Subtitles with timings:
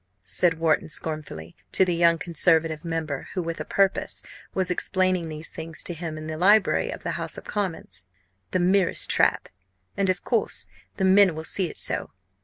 [0.25, 5.49] '"said Wharton, scornfully, to the young Conservative member who, with a purpose, was explaining these
[5.49, 8.03] things to him in the library of the House of Commons,
[8.49, 9.47] "the merest trap!
[9.95, 10.65] and, of course,
[10.97, 12.09] the men will see it so.